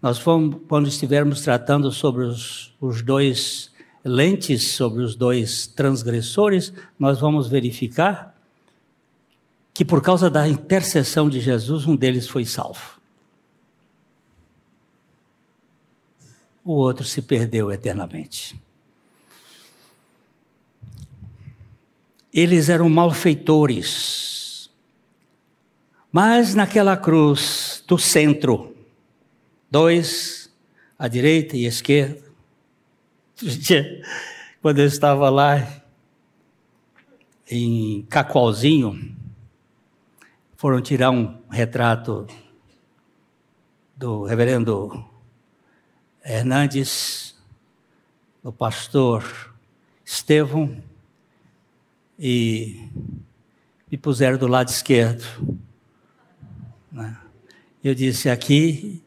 [0.00, 3.72] Nós vamos, quando estivermos tratando sobre os, os dois
[4.04, 8.36] lentes, sobre os dois transgressores, nós vamos verificar
[9.72, 13.00] que por causa da intercessão de Jesus, um deles foi salvo.
[16.64, 18.60] o outro se perdeu eternamente.
[22.32, 24.41] Eles eram malfeitores,
[26.12, 28.76] mas naquela cruz do centro,
[29.70, 30.52] dois
[30.98, 32.22] à direita e à esquerda,
[34.60, 35.82] quando eu estava lá
[37.50, 39.16] em Cacoalzinho,
[40.54, 42.26] foram tirar um retrato
[43.96, 45.04] do reverendo
[46.24, 47.34] Hernandes,
[48.42, 49.24] o pastor
[50.04, 50.76] Estevão,
[52.18, 52.86] e
[53.90, 55.24] me puseram do lado esquerdo.
[56.92, 57.16] Né?
[57.82, 59.02] Eu disse: aqui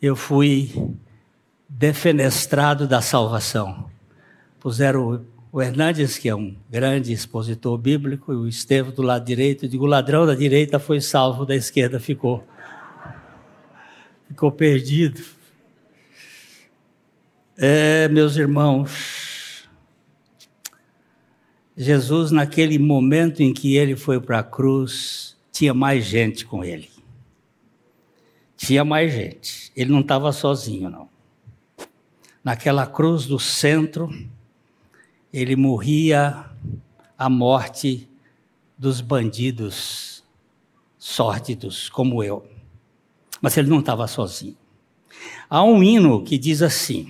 [0.00, 0.70] eu fui
[1.68, 3.90] defenestrado da salvação.
[4.60, 9.64] Puseram o Hernandes, que é um grande expositor bíblico, e o Estevão do lado direito.
[9.64, 12.46] Eu digo: o ladrão da direita foi salvo, da esquerda ficou.
[14.28, 15.22] Ficou perdido.
[17.56, 19.68] É, meus irmãos,
[21.76, 26.93] Jesus, naquele momento em que ele foi para a cruz, tinha mais gente com ele.
[28.64, 29.70] Tinha mais gente.
[29.76, 31.06] Ele não estava sozinho, não.
[32.42, 34.08] Naquela cruz do centro,
[35.30, 36.46] ele morria
[37.18, 38.08] a morte
[38.78, 40.24] dos bandidos
[40.98, 42.48] sórdidos, como eu.
[43.38, 44.56] Mas ele não estava sozinho.
[45.50, 47.06] Há um hino que diz assim: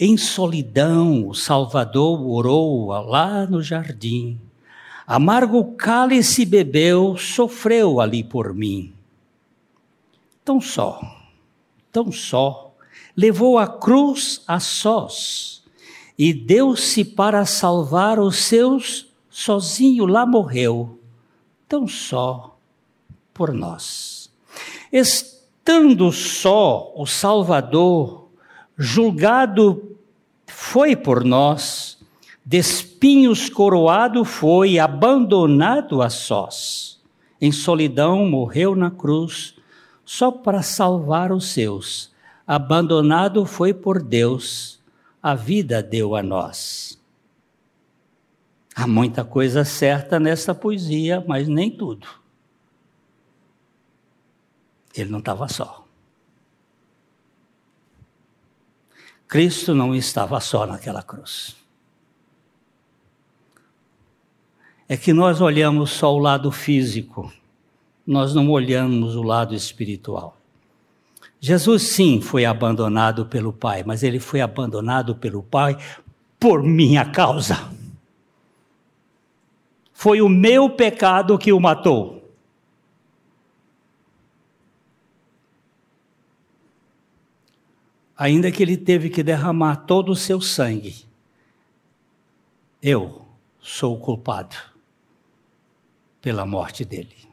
[0.00, 4.40] em solidão, o Salvador orou lá no jardim.
[5.06, 8.93] Amargo cálice bebeu, sofreu ali por mim.
[10.44, 11.00] Tão só,
[11.90, 12.74] tão só,
[13.16, 15.64] levou a cruz a sós
[16.18, 20.98] e deu-se para salvar os seus, sozinho lá morreu,
[21.66, 22.58] tão só
[23.32, 24.30] por nós.
[24.92, 28.28] Estando só o Salvador,
[28.76, 29.96] julgado
[30.46, 31.98] foi por nós,
[32.44, 37.00] de espinhos coroado foi, abandonado a sós.
[37.40, 39.54] Em solidão morreu na cruz,
[40.04, 42.12] só para salvar os seus.
[42.46, 44.80] Abandonado foi por Deus,
[45.22, 47.00] a vida deu a nós.
[48.74, 52.06] Há muita coisa certa nessa poesia, mas nem tudo.
[54.94, 55.84] Ele não estava só.
[59.26, 61.56] Cristo não estava só naquela cruz.
[64.88, 67.32] É que nós olhamos só o lado físico,
[68.06, 70.36] nós não olhamos o lado espiritual.
[71.40, 75.76] Jesus, sim, foi abandonado pelo Pai, mas ele foi abandonado pelo Pai
[76.40, 77.70] por minha causa.
[79.92, 82.22] Foi o meu pecado que o matou.
[88.16, 91.04] Ainda que ele teve que derramar todo o seu sangue,
[92.82, 93.26] eu
[93.60, 94.56] sou o culpado
[96.20, 97.23] pela morte dele.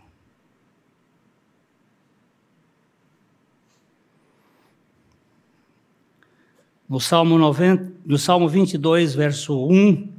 [6.91, 10.09] No Salmo, 90, no Salmo 22, verso 1,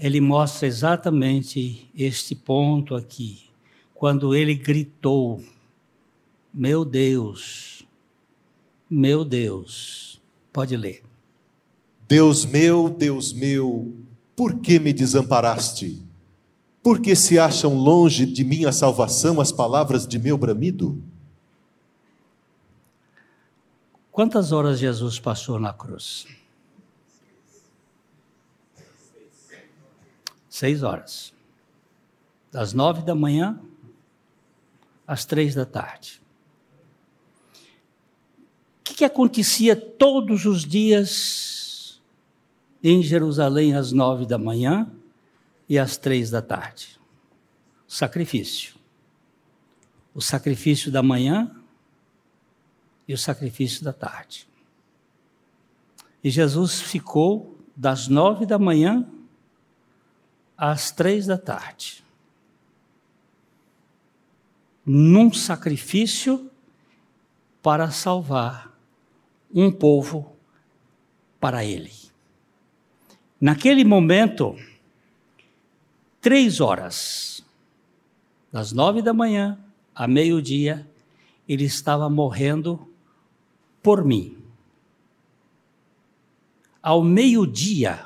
[0.00, 3.44] ele mostra exatamente este ponto aqui.
[3.94, 5.40] Quando ele gritou:
[6.52, 7.86] Meu Deus,
[8.90, 10.20] meu Deus.
[10.52, 11.04] Pode ler.
[12.08, 13.94] Deus meu, Deus meu,
[14.34, 16.02] por que me desamparaste?
[16.82, 21.00] Por que se acham longe de minha salvação as palavras de meu bramido?
[24.12, 26.26] Quantas horas Jesus passou na cruz?
[30.50, 31.32] Seis horas.
[32.52, 33.58] Das nove da manhã
[35.06, 36.20] às três da tarde.
[38.80, 41.98] O que, que acontecia todos os dias
[42.84, 44.92] em Jerusalém às nove da manhã
[45.66, 47.00] e às três da tarde?
[47.88, 48.74] Sacrifício.
[50.14, 51.61] O sacrifício da manhã
[53.06, 54.48] e o sacrifício da tarde.
[56.22, 59.06] E Jesus ficou das nove da manhã
[60.56, 62.04] às três da tarde,
[64.86, 66.50] num sacrifício
[67.62, 68.72] para salvar
[69.52, 70.36] um povo
[71.40, 71.92] para ele.
[73.40, 74.56] Naquele momento,
[76.20, 77.44] três horas,
[78.52, 79.58] das nove da manhã
[79.94, 80.88] a meio-dia,
[81.48, 82.91] ele estava morrendo
[83.82, 84.36] por mim.
[86.82, 88.04] Ao meio-dia,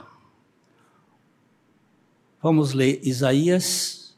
[2.43, 4.15] vamos ler Isaías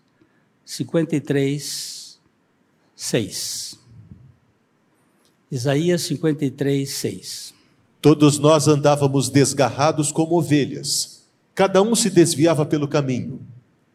[0.64, 2.18] 53,
[2.94, 3.78] 6.
[5.50, 7.54] Isaías 53, 6.
[8.00, 13.40] Todos nós andávamos desgarrados como ovelhas, cada um se desviava pelo caminho,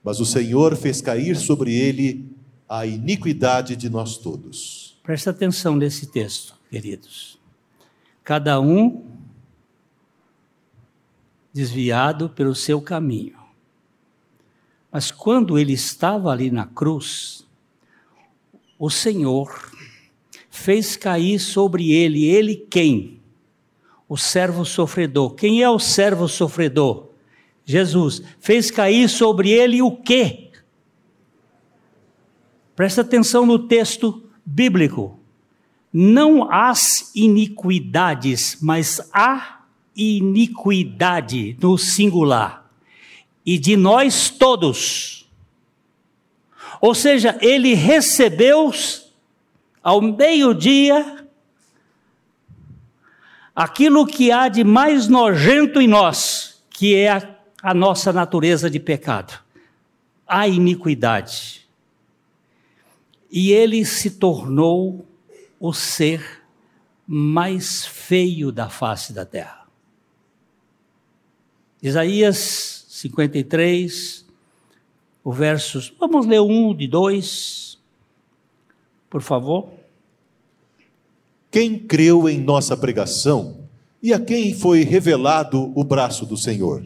[0.04, 2.30] mas o Senhor fez cair sobre ele
[2.68, 5.00] a iniquidade de nós todos.
[5.04, 7.43] Presta atenção nesse texto, queridos
[8.24, 9.06] cada um
[11.54, 13.38] desviado pelo seu caminho.
[14.92, 17.46] Mas quando ele estava ali na cruz,
[18.78, 19.72] o Senhor
[20.50, 23.20] fez cair sobre ele, ele quem?
[24.08, 25.34] O servo sofredor.
[25.36, 27.10] Quem é o servo sofredor?
[27.66, 28.22] Jesus.
[28.40, 30.52] Fez cair sobre ele o quê?
[32.76, 35.20] Presta atenção no texto bíblico
[35.94, 39.60] não as iniquidades, mas a
[39.96, 42.68] iniquidade no singular,
[43.46, 45.30] e de nós todos.
[46.82, 48.74] Ou seja, ele recebeu
[49.84, 51.28] ao meio-dia
[53.56, 58.80] aquilo que há de mais nojento em nós, que é a, a nossa natureza de
[58.80, 59.40] pecado,
[60.28, 61.68] a iniquidade.
[63.32, 65.06] E ele se tornou
[65.64, 66.22] o ser
[67.08, 69.66] mais feio da face da terra.
[71.82, 74.26] Isaías 53,
[75.24, 75.94] o versos.
[75.98, 77.80] Vamos ler um de dois,
[79.10, 79.70] por favor.
[81.50, 83.60] Quem creu em nossa pregação
[84.02, 86.86] e a quem foi revelado o braço do Senhor?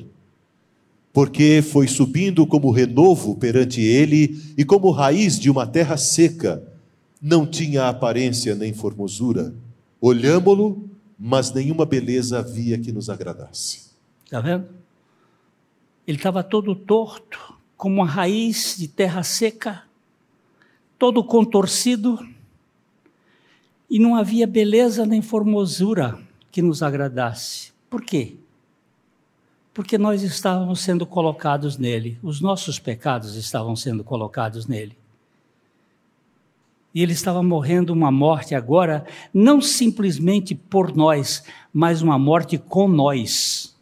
[1.12, 6.77] Porque foi subindo como renovo perante ele e como raiz de uma terra seca
[7.22, 9.54] não tinha aparência nem formosura.
[10.00, 13.88] Olhámo-lo, mas nenhuma beleza havia que nos agradasse.
[14.26, 14.68] Está vendo?
[16.06, 19.84] Ele estava todo torto, como uma raiz de terra seca,
[20.98, 22.18] todo contorcido,
[23.90, 26.20] e não havia beleza nem formosura
[26.52, 27.72] que nos agradasse.
[27.90, 28.36] Por quê?
[29.74, 34.97] Porque nós estávamos sendo colocados nele, os nossos pecados estavam sendo colocados nele.
[36.98, 42.88] E ele estava morrendo uma morte agora, não simplesmente por nós, mas uma morte com
[42.88, 43.78] nós.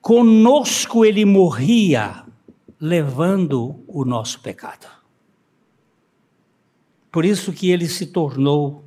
[0.00, 2.24] Conosco ele morria,
[2.80, 4.88] levando o nosso pecado.
[7.12, 8.82] Por isso que ele se tornou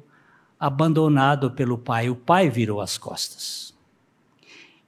[0.59, 2.09] abandonado pelo pai.
[2.09, 3.73] O pai virou as costas.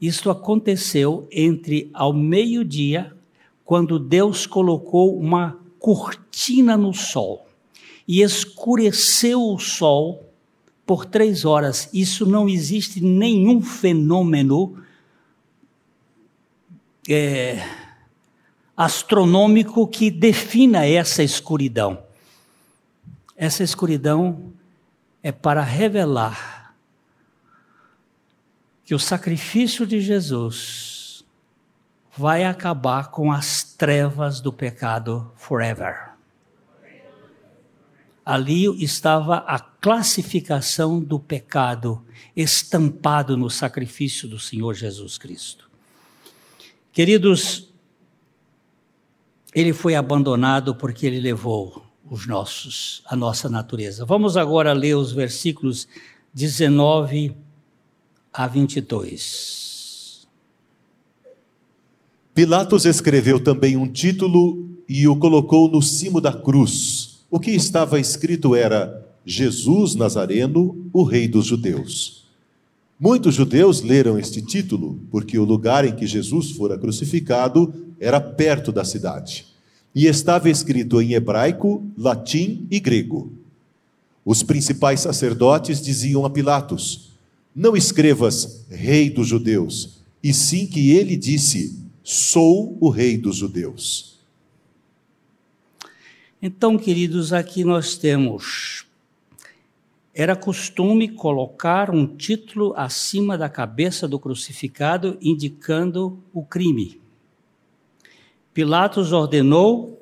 [0.01, 3.15] Isto aconteceu entre ao meio-dia,
[3.63, 7.47] quando Deus colocou uma cortina no sol
[8.07, 10.31] e escureceu o sol
[10.85, 11.89] por três horas.
[11.93, 14.83] Isso não existe nenhum fenômeno
[17.09, 17.63] é,
[18.75, 22.03] astronômico que defina essa escuridão.
[23.35, 24.53] Essa escuridão
[25.23, 26.75] é para revelar
[28.83, 31.23] que o sacrifício de Jesus
[32.17, 36.10] vai acabar com as trevas do pecado forever.
[38.25, 42.03] Ali estava a classificação do pecado
[42.35, 45.69] estampado no sacrifício do Senhor Jesus Cristo.
[46.93, 47.71] Queridos,
[49.53, 54.05] ele foi abandonado porque ele levou os nossos, a nossa natureza.
[54.05, 55.87] Vamos agora ler os versículos
[56.33, 57.35] 19
[58.33, 60.27] a 22.
[62.33, 67.00] Pilatos escreveu também um título e o colocou no cimo da cruz.
[67.31, 72.25] O que estava escrito era: Jesus Nazareno, o Rei dos Judeus.
[72.99, 78.71] Muitos judeus leram este título porque o lugar em que Jesus fora crucificado era perto
[78.71, 79.47] da cidade
[79.95, 83.31] e estava escrito em hebraico, latim e grego.
[84.23, 87.11] Os principais sacerdotes diziam a Pilatos:
[87.55, 94.10] Não escrevas Rei dos Judeus, e sim que ele disse: Sou o Rei dos Judeus.
[96.41, 98.87] Então, queridos, aqui nós temos.
[100.11, 106.99] Era costume colocar um título acima da cabeça do crucificado, indicando o crime.
[108.55, 110.01] Pilatos ordenou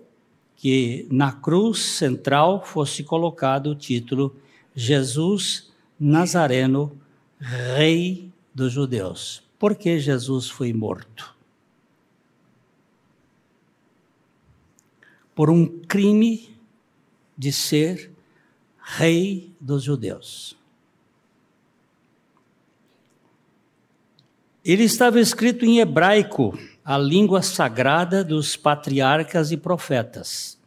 [0.56, 4.34] que na cruz central fosse colocado o título
[4.74, 6.98] Jesus Nazareno,
[7.38, 9.44] Rei dos Judeus.
[9.60, 11.39] Por que Jesus foi morto?
[15.40, 16.54] Por um crime
[17.38, 18.12] de ser
[18.78, 20.58] Rei dos Judeus.
[24.66, 30.60] Ele estava escrito em hebraico, a língua sagrada dos patriarcas e profetas.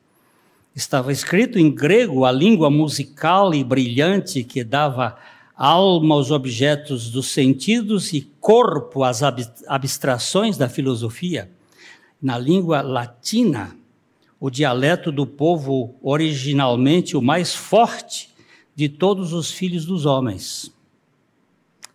[0.74, 5.18] Estava escrito em grego, a língua musical e brilhante que dava
[5.54, 9.20] alma aos objetos dos sentidos e corpo às
[9.66, 11.50] abstrações da filosofia.
[12.22, 13.76] Na língua latina,
[14.43, 18.34] o dialeto do povo originalmente o mais forte
[18.74, 20.74] de todos os filhos dos homens.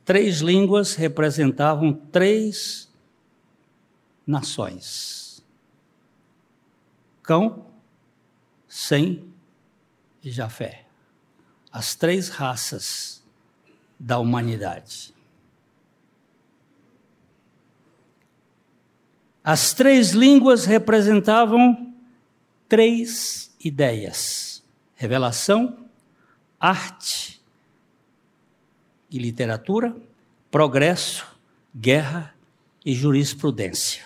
[0.05, 2.89] Três línguas representavam três
[4.25, 5.45] nações:
[7.21, 7.65] Cão,
[8.65, 9.25] Sem
[10.23, 10.85] e Jafé.
[11.69, 13.21] As três raças
[13.99, 15.13] da humanidade.
[19.43, 21.86] As três línguas representavam
[22.67, 24.63] três ideias:
[24.95, 25.77] revelação,
[26.59, 27.41] arte
[29.09, 29.95] e literatura,
[30.51, 31.25] progresso,
[31.75, 32.33] guerra
[32.85, 34.03] e jurisprudência.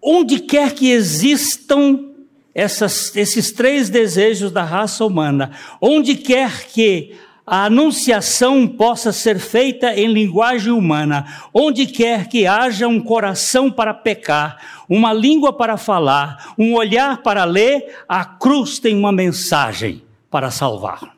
[0.00, 2.12] Onde quer que existam
[2.54, 7.16] essas, esses três desejos da raça humana, onde quer que
[7.46, 13.92] a anunciação possa ser feita em linguagem humana, onde quer que haja um coração para
[13.92, 20.50] pecar, uma língua para falar, um olhar para ler, a cruz tem uma mensagem para
[20.50, 21.16] salvar.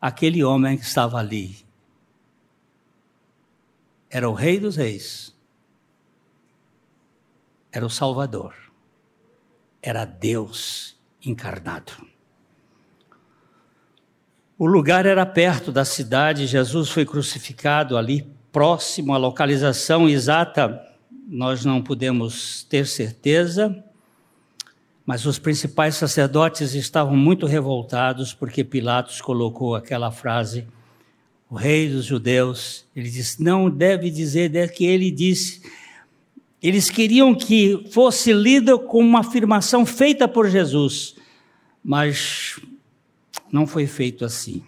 [0.00, 1.56] Aquele homem que estava ali
[4.10, 5.34] era o Rei dos Reis
[7.76, 8.54] era o Salvador,
[9.82, 11.92] era Deus encarnado.
[14.58, 20.82] O lugar era perto da cidade, Jesus foi crucificado ali, próximo à localização exata,
[21.28, 23.84] nós não podemos ter certeza,
[25.04, 30.66] mas os principais sacerdotes estavam muito revoltados porque Pilatos colocou aquela frase,
[31.50, 35.60] o rei dos judeus, ele disse, não deve dizer que ele disse,
[36.62, 41.14] eles queriam que fosse lido como uma afirmação feita por Jesus,
[41.84, 42.58] mas
[43.50, 44.64] não foi feito assim.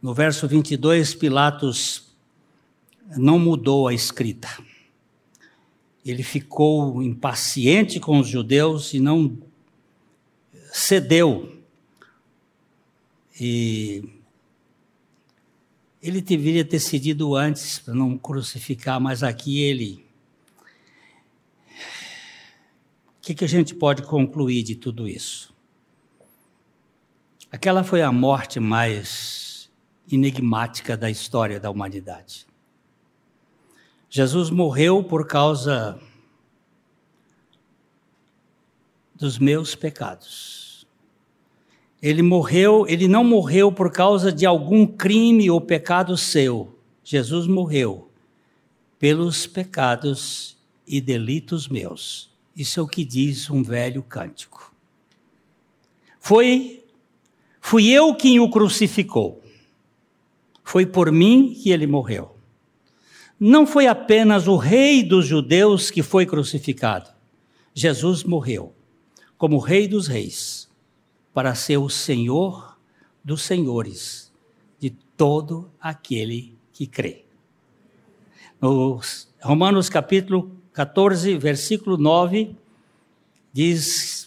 [0.00, 2.08] No verso 22, Pilatos
[3.16, 4.48] não mudou a escrita.
[6.04, 9.36] Ele ficou impaciente com os judeus e não
[10.72, 11.60] cedeu.
[13.40, 14.04] E
[16.02, 20.08] ele deveria ter cedido antes para não crucificar, mas aqui ele
[23.28, 25.54] que, que a gente pode concluir de tudo isso?
[27.50, 29.70] Aquela foi a morte mais
[30.10, 32.46] enigmática da história da humanidade.
[34.10, 35.98] Jesus morreu por causa
[39.14, 40.86] dos meus pecados.
[42.02, 46.78] Ele morreu, ele não morreu por causa de algum crime ou pecado seu.
[47.02, 48.10] Jesus morreu
[48.98, 52.30] pelos pecados e delitos meus.
[52.54, 54.72] Isso é o que diz um velho cântico.
[56.20, 56.84] Foi
[57.68, 59.42] fui eu quem o crucificou.
[60.64, 62.34] Foi por mim que ele morreu.
[63.38, 67.10] Não foi apenas o rei dos judeus que foi crucificado.
[67.74, 68.72] Jesus morreu
[69.36, 70.68] como Rei dos Reis,
[71.32, 72.76] para ser o Senhor
[73.22, 74.32] dos Senhores
[74.80, 77.26] de todo aquele que crê.
[78.60, 78.98] No
[79.42, 82.56] Romanos capítulo 14, versículo 9,
[83.52, 84.17] diz: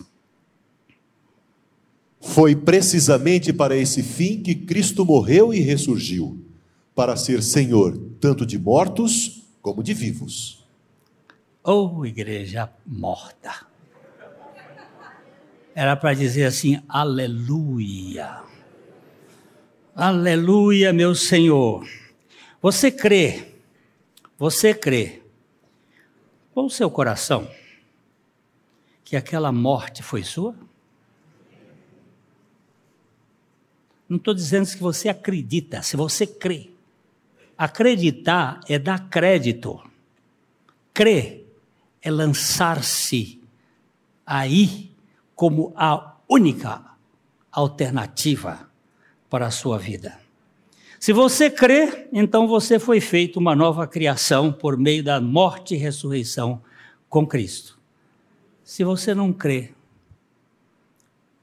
[2.21, 6.39] Foi precisamente para esse fim que Cristo morreu e ressurgiu,
[6.95, 10.63] para ser Senhor tanto de mortos como de vivos.
[11.63, 13.71] Oh, igreja morta
[15.75, 18.41] era para dizer assim: Aleluia.
[19.95, 21.87] Aleluia, meu Senhor.
[22.61, 23.55] Você crê,
[24.37, 25.21] você crê,
[26.53, 27.49] com o seu coração,
[29.03, 30.55] que aquela morte foi sua?
[34.11, 36.69] Não estou dizendo que você acredita, se você crê.
[37.57, 39.81] Acreditar é dar crédito.
[40.93, 41.47] Crer
[42.01, 43.41] é lançar-se
[44.25, 44.91] aí
[45.33, 46.83] como a única
[47.49, 48.69] alternativa
[49.29, 50.19] para a sua vida.
[50.99, 55.77] Se você crê, então você foi feito uma nova criação por meio da morte e
[55.77, 56.61] ressurreição
[57.07, 57.79] com Cristo.
[58.61, 59.71] Se você não crê,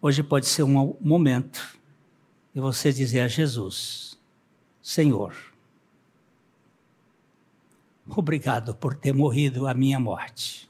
[0.02, 1.77] hoje pode ser um momento
[2.54, 4.18] de você dizer a Jesus:
[4.82, 5.34] Senhor,
[8.06, 10.68] obrigado por ter morrido a minha morte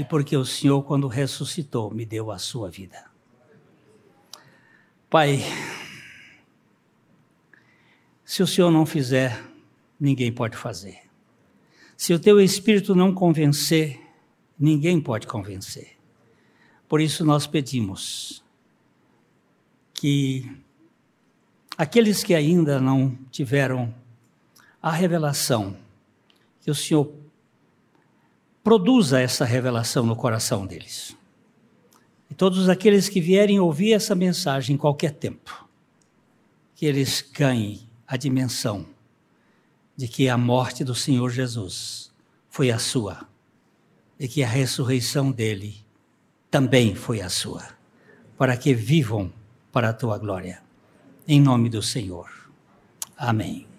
[0.00, 3.04] e porque o Senhor, quando ressuscitou, me deu a sua vida.
[5.10, 5.40] Pai,
[8.24, 9.44] se o Senhor não fizer,
[10.00, 11.00] ninguém pode fazer.
[11.98, 14.00] Se o teu espírito não convencer,
[14.58, 15.98] ninguém pode convencer.
[16.88, 18.39] Por isso nós pedimos
[20.00, 20.50] que
[21.76, 23.94] aqueles que ainda não tiveram
[24.80, 25.76] a revelação
[26.62, 27.12] que o Senhor
[28.64, 31.14] produza essa revelação no coração deles.
[32.30, 35.68] E todos aqueles que vierem ouvir essa mensagem em qualquer tempo,
[36.74, 38.86] que eles ganhem a dimensão
[39.94, 42.10] de que a morte do Senhor Jesus
[42.48, 43.28] foi a sua
[44.18, 45.84] e que a ressurreição dele
[46.50, 47.68] também foi a sua,
[48.38, 49.30] para que vivam
[49.72, 50.62] para a tua glória.
[51.26, 52.28] Em nome do Senhor.
[53.16, 53.69] Amém.